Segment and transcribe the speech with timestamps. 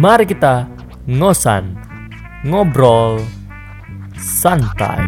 [0.00, 0.64] Mari kita
[1.04, 1.76] ngosan,
[2.48, 3.20] ngobrol,
[4.16, 5.04] santai.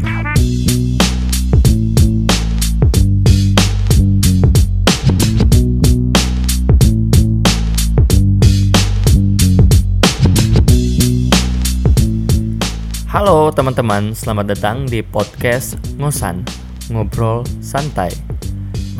[13.09, 16.45] Halo teman-teman, selamat datang di podcast Ngosan,
[16.93, 18.12] Ngobrol Santai.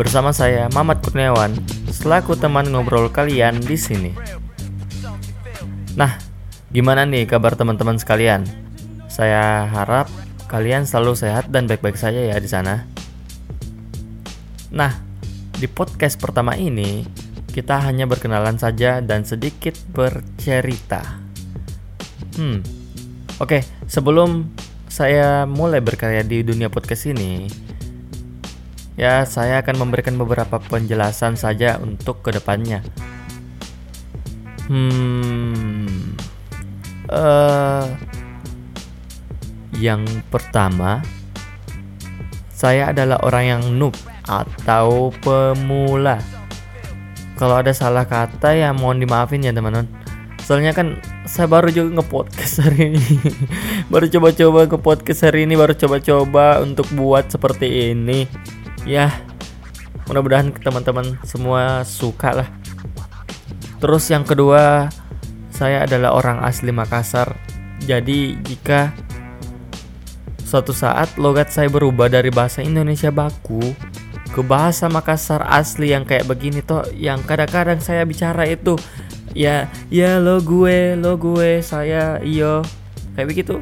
[0.01, 1.53] Bersama saya Mamat Kurniawan,
[1.93, 4.41] selaku teman ngobrol kalian di sini.
[5.99, 6.17] Nah,
[6.73, 8.49] gimana nih kabar teman-teman sekalian?
[9.13, 10.09] Saya harap
[10.49, 12.89] kalian selalu sehat dan baik-baik saja ya di sana.
[14.73, 14.93] Nah,
[15.53, 17.05] di podcast pertama ini
[17.53, 21.21] kita hanya berkenalan saja dan sedikit bercerita.
[22.41, 22.65] Hmm,
[23.43, 24.55] Oke, sebelum
[24.87, 27.51] saya mulai berkarya di dunia podcast ini,
[28.95, 32.87] ya saya akan memberikan beberapa penjelasan saja untuk ke depannya.
[34.71, 36.15] Hmm,
[37.11, 37.87] uh,
[39.75, 41.03] yang pertama,
[42.55, 46.23] saya adalah orang yang noob atau pemula.
[47.35, 49.91] Kalau ada salah kata ya mohon dimaafin ya teman-teman.
[50.43, 53.15] Soalnya kan saya baru juga nge-podcast hari ini
[53.95, 58.27] Baru coba-coba nge-podcast hari ini Baru coba-coba untuk buat seperti ini
[58.83, 59.23] Ya
[60.11, 62.62] Mudah-mudahan teman-teman semua suka lah
[63.83, 64.87] Terus yang kedua
[65.51, 67.35] Saya adalah orang asli Makassar.
[67.83, 68.95] Jadi jika
[70.53, 73.73] Suatu saat logat saya berubah dari bahasa Indonesia baku
[74.37, 78.77] ke bahasa Makassar asli yang kayak begini toh yang kadang-kadang saya bicara itu
[79.33, 82.61] ya ya lo gue lo gue saya iyo
[83.17, 83.57] kayak begitu.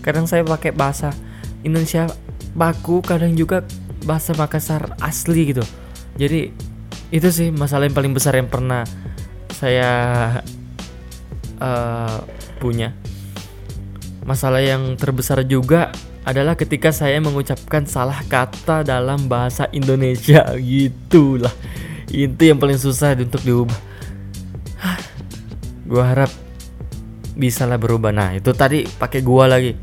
[0.00, 1.12] Kadang saya pakai bahasa
[1.60, 2.08] Indonesia
[2.56, 3.60] baku kadang juga
[4.08, 5.64] bahasa Makassar asli gitu.
[6.16, 6.56] Jadi
[7.10, 8.82] itu sih masalah yang paling besar yang pernah
[9.52, 9.90] saya
[11.60, 12.18] uh,
[12.58, 12.92] punya.
[14.26, 15.94] Masalah yang terbesar juga
[16.26, 20.42] adalah ketika saya mengucapkan salah kata dalam bahasa Indonesia.
[20.58, 21.52] Gitulah.
[22.10, 23.78] Itu yang paling susah untuk diubah.
[25.86, 26.30] Gue harap
[27.36, 28.10] bisa lah berubah.
[28.10, 29.76] Nah itu tadi pakai gua lagi.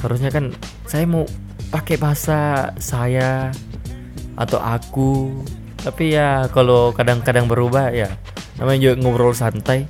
[0.00, 0.54] Harusnya kan
[0.86, 1.26] saya mau
[1.74, 3.50] pakai bahasa saya
[4.36, 5.32] atau aku.
[5.80, 8.12] Tapi ya kalau kadang-kadang berubah ya
[8.60, 9.88] namanya juga ngobrol santai.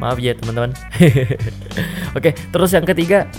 [0.00, 0.74] Maaf ya teman-teman.
[2.18, 3.30] Oke terus yang ketiga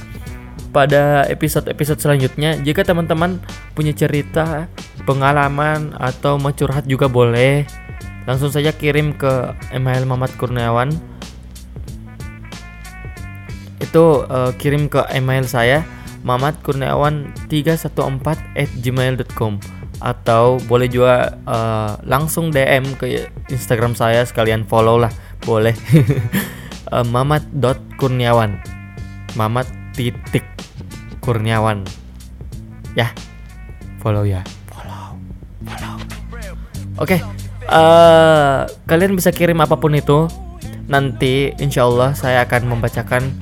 [0.75, 3.39] pada episode-episode selanjutnya jika teman-teman
[3.72, 4.67] punya cerita
[5.07, 7.63] pengalaman atau mau curhat juga boleh
[8.27, 10.91] langsung saja kirim ke email Mamat Kurniawan.
[13.79, 15.85] Itu uh, kirim ke email saya
[16.25, 19.62] Mamat Kurniawan 314 at gmail.com
[20.03, 25.11] atau boleh juga uh, langsung DM ke Instagram saya sekalian follow lah
[25.44, 25.75] boleh.
[26.85, 28.61] Uh, Mamat dot Kurniawan
[29.33, 29.66] Mamat
[29.97, 30.45] titik
[31.17, 31.81] Kurniawan.
[32.94, 33.09] Ya
[33.97, 34.45] follow ya.
[34.69, 35.17] Follow
[35.66, 35.97] follow.
[37.01, 37.19] Oke okay
[37.69, 40.29] uh, kalian bisa kirim apa pun itu.
[40.85, 43.33] Nanti insya Allah saya akan membacakan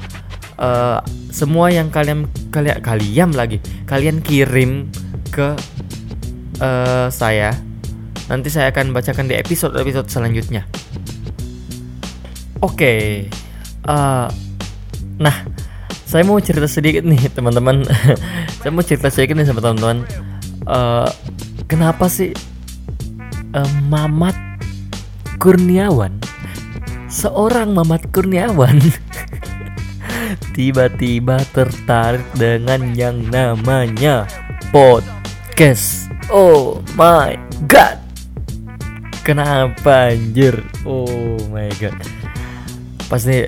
[0.55, 3.59] uh, semua yang kalian kalian kalian lagi.
[3.83, 4.87] Kalian kirim
[5.33, 5.57] ke
[6.59, 7.55] uh, saya
[8.27, 10.67] nanti saya akan bacakan di episode episode selanjutnya
[12.59, 13.31] oke okay.
[13.87, 14.27] uh,
[15.17, 15.35] nah
[16.03, 17.87] saya mau cerita sedikit nih teman-teman
[18.61, 20.05] saya mau cerita sedikit nih sama teman-teman
[20.69, 21.09] uh,
[21.65, 22.35] kenapa sih
[23.55, 24.35] uh, Mamat
[25.41, 26.19] Kurniawan
[27.09, 28.77] seorang Mamat Kurniawan
[30.53, 34.29] tiba-tiba tertarik dengan yang namanya
[34.69, 36.12] podcast.
[36.31, 37.35] Oh my
[37.67, 38.00] god.
[39.23, 40.59] Kenapa anjir?
[40.84, 41.95] Oh my god.
[43.07, 43.47] Pasti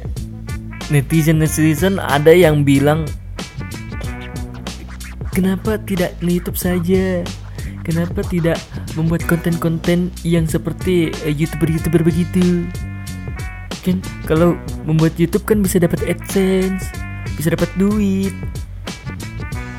[0.92, 3.10] netizen netizen ada yang bilang
[5.36, 7.28] kenapa tidak YouTube saja?
[7.86, 8.58] Kenapa tidak
[8.98, 12.66] membuat konten-konten yang seperti uh, youtuber-youtuber begitu?
[13.86, 14.58] Kan kalau
[14.90, 16.90] membuat YouTube kan bisa dapat AdSense,
[17.38, 18.34] bisa dapat duit.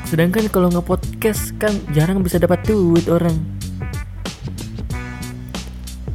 [0.07, 3.35] Sedangkan kalau nge-podcast kan jarang bisa dapat duit orang.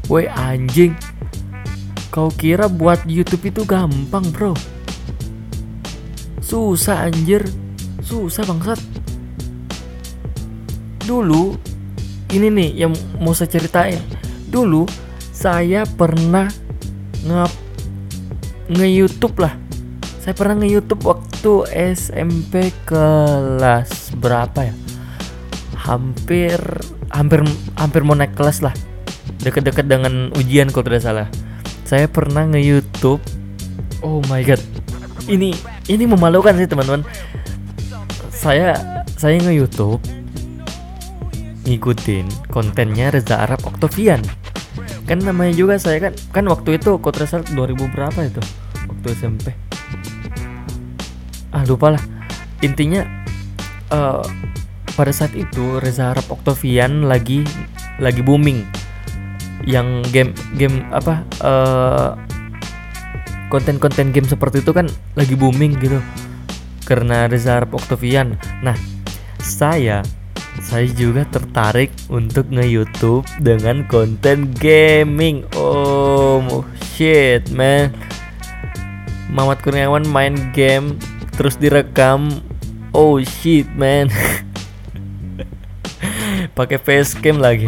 [0.08, 0.96] Woi anjing,
[2.08, 4.56] kau kira buat YouTube itu gampang bro?
[6.40, 7.44] Susah anjir,
[8.00, 8.80] susah bangsat.
[11.04, 11.56] Dulu
[12.32, 14.00] ini nih yang mau saya ceritain.
[14.48, 14.88] Dulu
[15.36, 16.48] saya pernah
[17.28, 17.44] nge
[18.72, 19.61] nge YouTube lah.
[20.22, 21.52] Saya pernah nge YouTube waktu
[21.98, 24.74] SMP kelas berapa ya?
[25.74, 26.62] Hampir
[27.10, 27.42] hampir
[27.74, 28.70] hampir mau naik kelas lah.
[29.42, 31.28] Deket-deket dengan ujian kalau tidak salah.
[31.82, 33.20] saya pernah nge YouTube
[34.00, 34.56] oh my god
[35.28, 35.52] ini
[35.92, 37.04] ini memalukan sih teman-teman
[38.32, 38.74] saya
[39.20, 40.00] saya nge YouTube
[41.68, 44.24] ngikutin kontennya Reza Arab Octavian
[45.06, 48.40] kan namanya juga saya kan kan waktu itu Kotresal 2000 berapa itu
[48.88, 49.52] waktu SMP
[51.52, 52.02] ah lupa lah
[52.64, 53.04] intinya
[53.92, 54.24] uh,
[54.92, 57.44] pada saat itu Reza Arab Octavian lagi
[58.00, 58.64] lagi booming.
[59.62, 62.18] Yang game game apa uh,
[63.46, 66.02] konten-konten game seperti itu kan lagi booming gitu.
[66.82, 68.76] Karena Reza Arab Octavian nah
[69.38, 70.02] saya
[70.60, 75.46] saya juga tertarik untuk nge-youtube dengan konten gaming.
[75.56, 77.94] Oh shit man.
[79.32, 81.00] Mamat Kurniawan main game
[81.42, 82.38] terus direkam.
[82.94, 84.06] Oh shit man.
[86.58, 87.66] Pakai facecam lagi.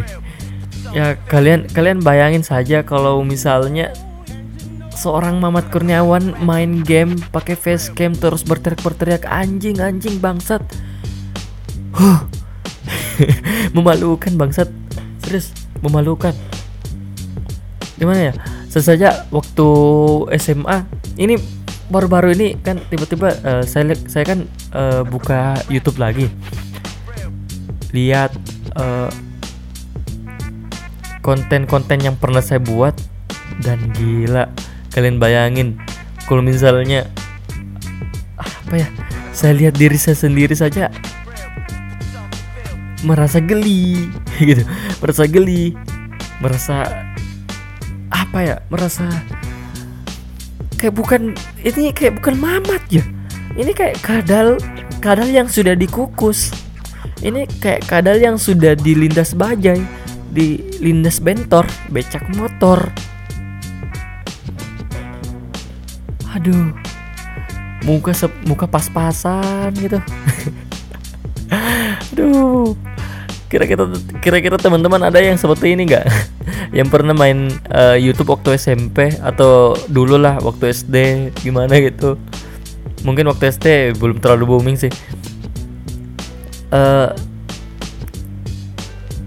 [0.94, 3.90] Ya kalian kalian bayangin saja kalau misalnya
[4.94, 10.62] seorang Mamat Kurniawan main game pakai facecam terus berteriak-berteriak anjing anjing bangsat.
[11.98, 12.30] Huh.
[13.74, 14.70] Memalukan bangsat.
[15.26, 15.50] Serius
[15.82, 16.30] memalukan.
[17.98, 18.34] Gimana ya?
[18.70, 19.66] Sesaja waktu
[20.38, 20.86] SMA
[21.18, 24.38] ini baru-baru ini kan tiba-tiba uh, saya saya kan
[24.72, 26.30] uh, buka YouTube lagi.
[27.92, 28.32] Lihat
[28.74, 29.10] uh,
[31.24, 32.96] konten-konten yang pernah saya buat
[33.62, 34.50] dan gila
[34.92, 35.78] kalian bayangin
[36.26, 37.06] kalau misalnya
[38.36, 38.88] apa ya
[39.30, 40.90] saya lihat diri saya sendiri saja
[43.04, 44.08] merasa geli
[44.48, 44.64] gitu.
[45.04, 45.76] Merasa geli
[46.40, 47.06] merasa
[48.10, 49.06] apa ya merasa
[50.84, 51.32] kayak bukan
[51.64, 53.00] ini kayak bukan mamat ya.
[53.56, 54.60] Ini kayak kadal
[55.00, 56.52] kadal yang sudah dikukus.
[57.24, 59.80] Ini kayak kadal yang sudah dilindas bajai
[60.36, 62.84] dilindas bentor becak motor.
[66.36, 66.76] Aduh
[67.88, 68.12] muka
[68.44, 69.96] muka pas-pasan gitu.
[72.12, 72.76] Aduh
[73.54, 73.86] kira-kira
[74.18, 76.06] kira-kira teman-teman ada yang seperti ini nggak?
[76.78, 82.18] Yang pernah main uh, YouTube waktu SMP atau dulu lah waktu SD gimana gitu.
[83.06, 84.90] Mungkin waktu SD belum terlalu booming sih.
[86.74, 87.14] Uh,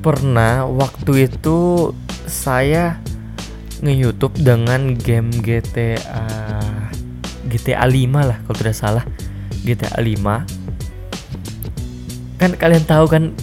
[0.04, 1.92] pernah waktu itu
[2.28, 3.00] saya
[3.80, 5.96] nge-youtube dengan game GTA
[7.48, 9.08] GTA 5 lah kalau tidak salah.
[9.64, 10.68] GTA 5
[12.38, 13.34] kan kalian tahu kan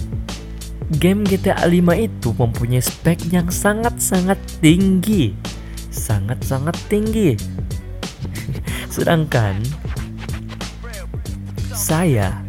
[0.93, 5.33] game GTA 5 itu mempunyai spek yang sangat-sangat tinggi.
[5.89, 7.33] Sangat-sangat tinggi.
[8.93, 9.57] Sedangkan
[11.73, 12.45] saya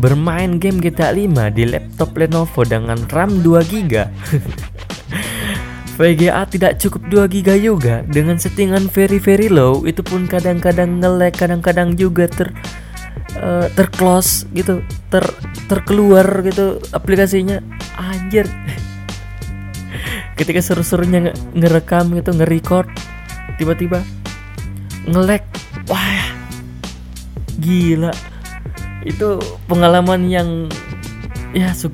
[0.00, 3.92] bermain game GTA 5 di laptop Lenovo dengan RAM 2 GB.
[6.00, 11.36] VGA tidak cukup 2 GB juga dengan settingan very very low itu pun kadang-kadang nge-lag
[11.36, 12.48] kadang-kadang juga ter
[13.40, 15.24] uh, terclose gitu ter
[15.66, 17.64] terkeluar gitu aplikasinya.
[17.96, 18.46] Anjir.
[20.38, 22.88] Ketika seru-serunya nge ngerekam gitu nge-record
[23.60, 24.00] tiba-tiba
[25.08, 25.44] ngelek
[25.88, 26.24] wah
[27.60, 28.12] gila.
[29.04, 30.48] Itu pengalaman yang
[31.56, 31.92] ya su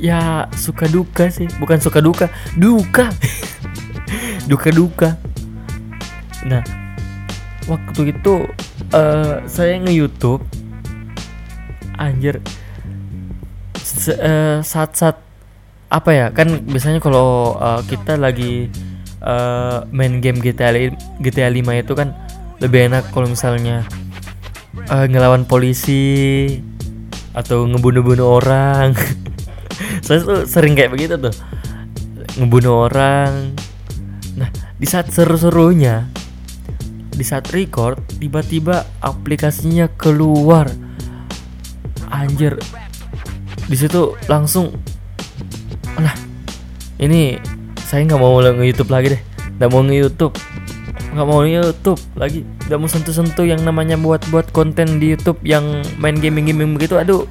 [0.00, 1.48] ya suka duka sih.
[1.60, 2.26] Bukan suka duka
[2.56, 3.12] duka.
[4.46, 5.18] Duka duka.
[6.46, 6.62] Nah
[7.66, 8.46] waktu itu
[8.94, 10.42] uh, saya nge YouTube
[11.98, 12.40] anjir.
[14.06, 15.18] Uh, saat-saat
[15.86, 18.66] apa ya kan biasanya kalau uh, kita lagi
[19.22, 20.74] uh, main game GTA
[21.22, 22.10] GTA 5 itu kan
[22.58, 23.86] lebih enak kalau misalnya
[24.90, 26.58] uh, ngelawan polisi
[27.36, 28.96] atau ngebunuh-bunuh orang.
[30.06, 31.34] Saya tuh sering kayak begitu tuh.
[32.40, 33.54] Ngebunuh orang.
[34.36, 36.08] Nah di saat seru-serunya
[37.16, 40.68] di saat record tiba-tiba aplikasinya keluar
[42.10, 42.54] anjir.
[43.66, 44.70] Di situ langsung
[45.96, 46.12] nah
[47.00, 47.40] ini
[47.80, 49.22] saya nggak mau nge YouTube lagi deh.
[49.58, 50.36] Nggak mau nge YouTube
[51.16, 52.44] nggak mau YouTube lagi.
[52.68, 57.00] Nggak mau sentuh-sentuh yang namanya buat-buat konten di YouTube yang main gaming-gaming begitu.
[57.00, 57.24] Aduh.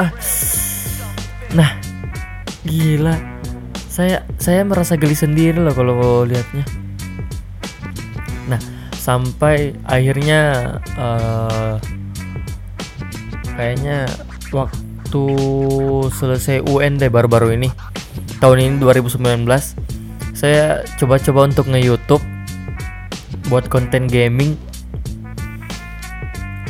[0.00, 0.08] Ah.
[1.52, 1.76] Nah
[2.64, 3.16] gila.
[3.92, 6.64] Saya saya merasa geli sendiri loh kalau lihatnya
[8.46, 8.60] nah
[8.94, 10.40] sampai akhirnya
[10.98, 11.78] uh,
[13.56, 14.06] kayaknya
[14.52, 15.24] waktu
[16.12, 17.72] selesai UN deh baru-baru ini.
[18.36, 19.48] Tahun ini 2019
[20.36, 22.22] saya coba-coba untuk nge-youtube
[23.48, 24.60] buat konten gaming.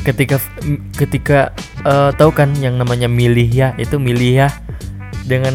[0.07, 0.39] Ketika
[0.95, 1.51] ketika
[1.83, 4.49] uh, tahu kan yang namanya milih ya itu milih ya
[5.27, 5.55] dengan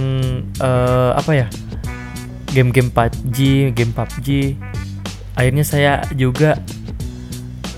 [0.60, 1.48] uh, apa ya?
[2.52, 4.60] Game-game PUBG game PUBG
[5.40, 6.60] akhirnya saya juga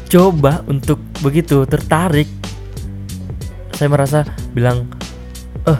[0.09, 2.42] coba untuk begitu tertarik
[3.83, 4.23] saya merasa
[4.55, 4.87] bilang
[5.67, 5.75] eh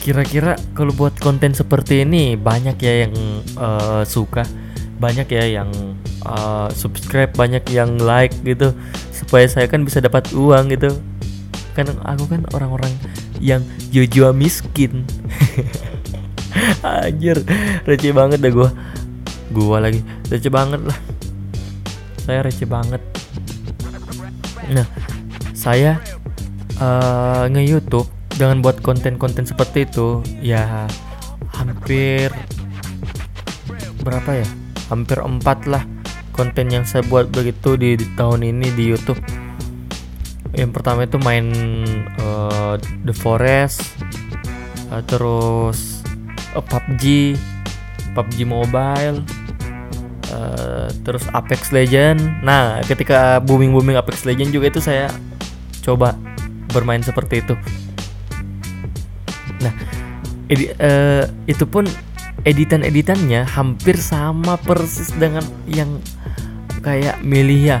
[0.00, 3.12] kira-kira kalau buat konten seperti ini banyak ya yang
[3.60, 4.48] uh, suka
[4.96, 5.68] banyak ya yang
[6.24, 8.72] uh, subscribe banyak yang like gitu
[9.12, 10.88] supaya saya kan bisa dapat uang gitu.
[11.76, 12.96] Kan aku kan orang-orang
[13.44, 13.60] yang
[13.92, 15.04] jujur miskin.
[16.80, 17.44] Anjir
[17.84, 18.72] receh banget dah gua.
[19.52, 20.00] Gua lagi
[20.32, 20.96] receh banget lah.
[22.24, 23.04] Saya receh banget.
[24.72, 24.88] Nah
[25.52, 26.00] saya
[26.80, 30.22] uh, nge YouTube dengan buat konten-konten seperti itu.
[30.40, 30.88] Ya
[31.54, 32.34] hampir
[34.02, 34.48] berapa ya?
[34.90, 35.82] Hampir empat lah
[36.34, 39.18] konten yang saya buat begitu di, di tahun ini di YouTube.
[40.54, 41.50] Yang pertama itu main
[42.18, 43.82] uh, The Forest
[44.94, 46.02] uh, terus
[46.54, 47.34] uh, PUBG
[48.14, 49.18] PUBG Mobile
[50.30, 55.10] uh, terus Apex Legend nah ketika booming booming Apex Legend juga itu saya
[55.82, 56.14] coba
[56.74, 57.54] bermain seperti itu
[59.62, 59.72] nah
[60.50, 61.86] edi, uh, itu pun
[62.44, 66.02] editan-editannya hampir sama persis dengan yang
[66.84, 67.80] kayak Melia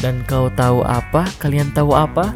[0.00, 1.28] dan kau tahu apa?
[1.38, 2.34] Kalian tahu apa?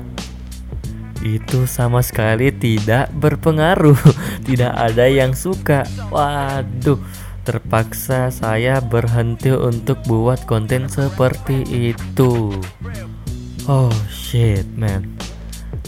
[1.25, 3.97] Itu sama sekali tidak berpengaruh.
[4.47, 5.89] tidak ada yang suka.
[6.13, 7.01] Waduh,
[7.49, 11.65] terpaksa saya berhenti untuk buat konten seperti
[11.97, 12.53] itu.
[13.65, 15.17] Oh shit, man.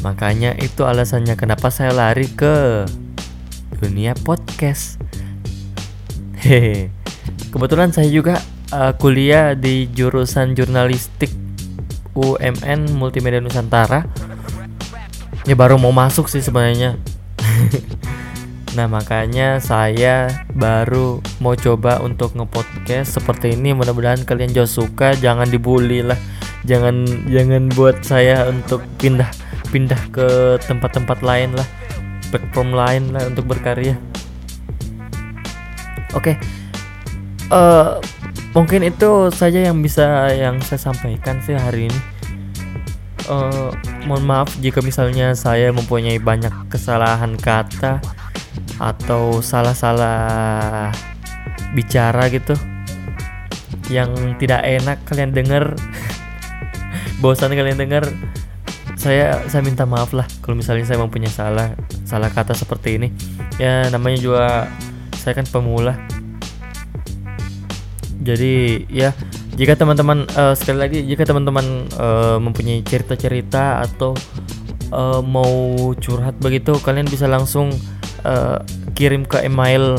[0.06, 2.86] Makanya itu alasannya kenapa saya lari ke
[3.82, 5.02] dunia podcast.
[6.38, 6.94] Hehe.
[7.50, 8.38] Kebetulan saya juga
[8.70, 11.34] uh, kuliah di jurusan jurnalistik
[12.14, 14.06] UMN Multimedia Nusantara.
[15.42, 16.94] Ya baru mau masuk sih sebenarnya.
[18.76, 23.72] Nah makanya saya baru mau coba untuk ngepodcast seperti ini.
[23.72, 26.20] Mudah-mudahan kalian juga suka jangan dibully lah.
[26.68, 29.45] Jangan jangan buat saya untuk pindah
[29.76, 31.68] pindah ke tempat-tempat lain lah
[32.32, 34.00] platform lain lah untuk berkarya
[36.16, 36.40] oke okay.
[37.52, 38.00] uh,
[38.56, 42.00] mungkin itu saja yang bisa yang saya sampaikan sih hari ini
[43.28, 43.68] uh,
[44.08, 48.00] mohon maaf jika misalnya saya mempunyai banyak kesalahan kata
[48.80, 50.88] atau salah-salah
[51.76, 52.56] bicara gitu
[53.92, 55.76] yang tidak enak kalian dengar
[57.22, 58.08] bosan kalian dengar
[58.96, 61.76] saya saya minta maaf lah kalau misalnya saya mempunyai salah
[62.08, 63.12] salah kata seperti ini.
[63.60, 64.72] Ya namanya juga
[65.20, 66.00] saya kan pemula.
[68.24, 69.12] Jadi ya
[69.56, 74.12] jika teman-teman uh, sekali lagi jika teman-teman uh, mempunyai cerita-cerita atau
[74.92, 77.72] uh, mau curhat begitu kalian bisa langsung
[78.24, 78.60] uh,
[78.92, 79.96] kirim ke email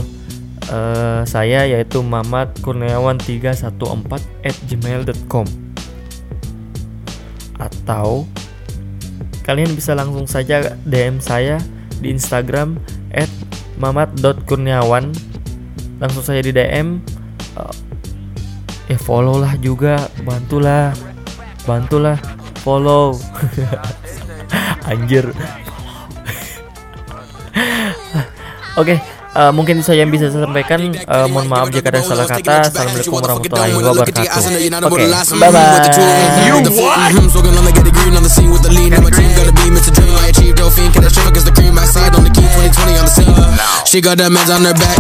[0.69, 5.45] uh, saya yaitu mamatkurniawan314 at gmail.com
[7.57, 8.29] atau
[9.47, 11.57] kalian bisa langsung saja DM saya
[12.03, 12.77] di Instagram
[13.15, 13.31] at
[13.79, 15.15] mamat.kurniawan
[15.97, 16.99] langsung saja di DM
[17.55, 17.73] uh,
[18.91, 20.91] ya follow lah juga bantulah
[21.63, 22.19] bantulah
[22.67, 23.15] follow.
[24.91, 25.31] Anjir.
[28.77, 28.99] Oke okay,
[29.37, 32.73] uh, mungkin saja yang bisa saya sampaikan uh, mohon maaf jika ada salah kata.
[32.73, 34.25] Assalamualaikum warahmatullahi wabarakatuh.
[34.89, 35.69] Oke okay, bye bye
[43.87, 44.99] She got that meds on her back